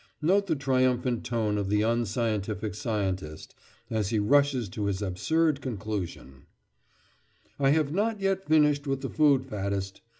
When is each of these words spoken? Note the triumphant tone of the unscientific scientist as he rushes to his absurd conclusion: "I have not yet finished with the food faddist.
Note 0.19 0.47
the 0.47 0.55
triumphant 0.55 1.23
tone 1.23 1.59
of 1.59 1.69
the 1.69 1.83
unscientific 1.83 2.73
scientist 2.73 3.53
as 3.91 4.09
he 4.09 4.17
rushes 4.17 4.67
to 4.67 4.85
his 4.87 4.99
absurd 4.99 5.61
conclusion: 5.61 6.47
"I 7.59 7.69
have 7.69 7.93
not 7.93 8.19
yet 8.19 8.47
finished 8.47 8.87
with 8.87 9.01
the 9.01 9.11
food 9.11 9.45
faddist. 9.45 10.01